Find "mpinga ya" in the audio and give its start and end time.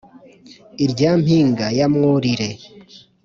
1.21-1.87